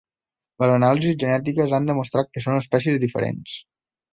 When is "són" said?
2.47-2.59